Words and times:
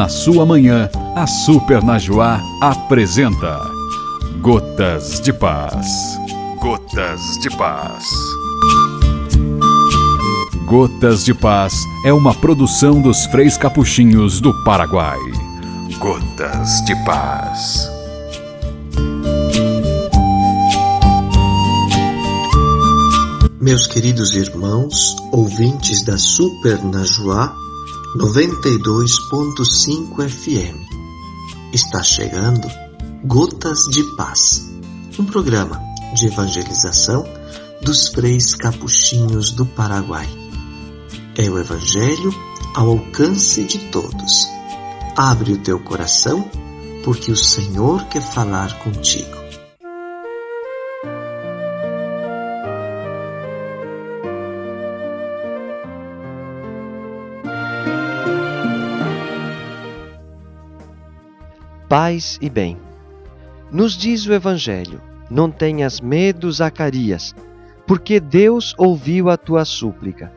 Na 0.00 0.08
sua 0.08 0.46
manhã, 0.46 0.88
a 1.14 1.26
Super 1.26 1.84
Najuá 1.84 2.40
apresenta 2.62 3.60
Gotas 4.40 5.20
de 5.20 5.30
Paz. 5.30 6.18
Gotas 6.58 7.20
de 7.42 7.54
Paz. 7.54 8.06
Gotas 10.64 11.22
de 11.22 11.34
Paz 11.34 11.74
é 12.02 12.14
uma 12.14 12.34
produção 12.34 13.02
dos 13.02 13.26
Freis 13.26 13.58
Capuchinhos 13.58 14.40
do 14.40 14.54
Paraguai. 14.64 15.18
Gotas 15.98 16.82
de 16.86 16.94
Paz. 17.04 17.86
Meus 23.60 23.86
queridos 23.86 24.34
irmãos, 24.34 25.14
ouvintes 25.30 26.02
da 26.06 26.16
Super 26.16 26.82
Najuá 26.82 27.54
92.5 28.16 30.28
FM. 30.28 30.76
Está 31.72 32.02
chegando 32.02 32.68
Gotas 33.24 33.84
de 33.84 34.02
Paz, 34.16 34.68
um 35.16 35.24
programa 35.24 35.80
de 36.16 36.26
evangelização 36.26 37.24
dos 37.80 38.08
freis 38.08 38.56
capuchinhos 38.56 39.52
do 39.52 39.64
Paraguai. 39.64 40.28
É 41.38 41.48
o 41.48 41.56
Evangelho 41.56 42.34
ao 42.74 42.88
alcance 42.88 43.62
de 43.62 43.78
todos. 43.90 44.44
Abre 45.16 45.52
o 45.52 45.58
teu 45.58 45.78
coração, 45.78 46.50
porque 47.04 47.30
o 47.30 47.36
Senhor 47.36 48.06
quer 48.06 48.22
falar 48.22 48.76
contigo. 48.80 49.39
Paz 61.90 62.38
e 62.40 62.48
bem. 62.48 62.78
Nos 63.68 63.94
diz 63.94 64.24
o 64.24 64.32
Evangelho: 64.32 65.02
Não 65.28 65.50
tenhas 65.50 66.00
medo, 66.00 66.50
Zacarias, 66.52 67.34
porque 67.84 68.20
Deus 68.20 68.76
ouviu 68.78 69.28
a 69.28 69.36
tua 69.36 69.64
súplica. 69.64 70.32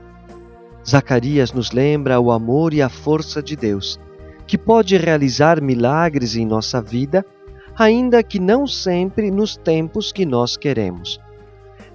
Zacarias 0.84 1.54
nos 1.54 1.72
lembra 1.72 2.20
o 2.20 2.32
amor 2.32 2.74
e 2.74 2.82
a 2.82 2.90
força 2.90 3.42
de 3.42 3.56
Deus, 3.56 4.00
que 4.48 4.58
pode 4.58 4.98
realizar 4.98 5.62
milagres 5.62 6.36
em 6.36 6.44
nossa 6.44 6.82
vida, 6.82 7.24
ainda 7.78 8.24
que 8.24 8.40
não 8.40 8.66
sempre 8.66 9.30
nos 9.30 9.56
tempos 9.56 10.12
que 10.12 10.26
nós 10.26 10.58
queremos. 10.58 11.20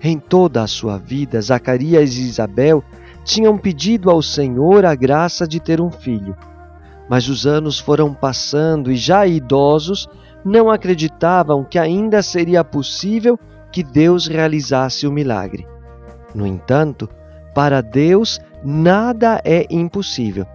Em 0.01 0.21
toda 0.21 0.63
a 0.63 0.69
sua 0.69 0.99
vida, 0.99 1.43
Zacarias 1.43 2.15
e 2.15 2.21
Isabel 2.21 2.85
tinham 3.25 3.59
pedido 3.59 4.09
ao 4.09 4.23
Senhor 4.23 4.85
a 4.85 4.95
graça 4.95 5.49
de 5.49 5.59
ter 5.59 5.81
um 5.81 5.91
filho 5.91 6.37
mas 7.09 7.29
os 7.29 7.47
anos 7.47 7.79
foram 7.79 8.13
passando 8.13 8.93
e 8.93 8.97
já 8.97 9.27
idosos 9.27 10.09
não 10.45 10.71
acreditavam 10.71 11.65
que 11.65 11.79
ainda 11.79 12.23
seria 12.23 12.63
possível 12.63 13.39
que 13.73 13.83
Deus 13.83 14.27
realizasse 14.27 15.07
o 15.07 15.13
milagre. 15.13 15.67
No 16.35 16.47
entanto, 16.47 17.09
para 17.55 17.81
Deus 17.81 18.41
nada 18.65 19.41
é 19.45 19.67
impossível. 19.71 20.47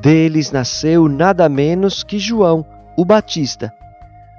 Deles 0.00 0.50
nasceu 0.50 1.08
nada 1.08 1.48
menos 1.48 2.02
que 2.02 2.18
João, 2.18 2.66
o 2.96 3.04
Batista. 3.04 3.72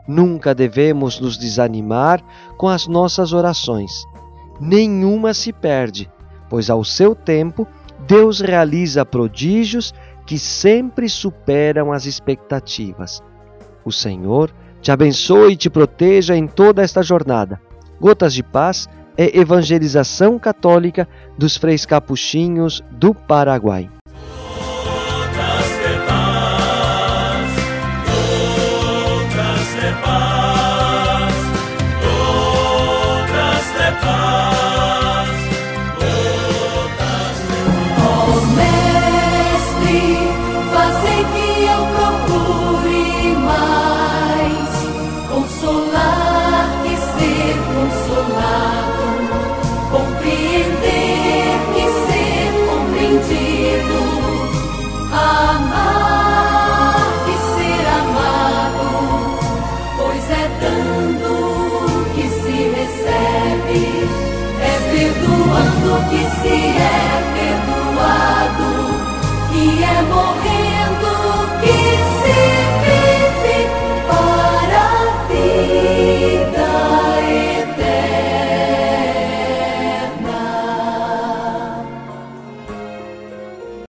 Nunca 0.07 0.53
devemos 0.53 1.19
nos 1.19 1.37
desanimar 1.37 2.21
com 2.57 2.67
as 2.67 2.87
nossas 2.87 3.33
orações. 3.33 3.91
Nenhuma 4.59 5.33
se 5.33 5.51
perde, 5.51 6.09
pois 6.49 6.69
ao 6.69 6.83
seu 6.83 7.15
tempo 7.15 7.67
Deus 8.07 8.39
realiza 8.39 9.05
prodígios 9.05 9.93
que 10.25 10.39
sempre 10.39 11.07
superam 11.07 11.91
as 11.91 12.05
expectativas. 12.05 13.21
O 13.83 13.91
Senhor 13.91 14.51
te 14.81 14.91
abençoe 14.91 15.53
e 15.53 15.57
te 15.57 15.69
proteja 15.69 16.35
em 16.35 16.47
toda 16.47 16.81
esta 16.81 17.01
jornada. 17.01 17.59
Gotas 17.99 18.33
de 18.33 18.43
Paz 18.43 18.87
é 19.17 19.37
evangelização 19.37 20.37
católica 20.37 21.07
dos 21.37 21.55
freis 21.55 21.85
capuchinhos 21.85 22.83
do 22.91 23.13
Paraguai. 23.13 23.89
que 66.09 66.17
se 66.17 66.57
é 66.77 67.21
perdoado, 67.35 68.69
que 69.51 69.83
é 69.83 70.01
morrer. 70.03 70.74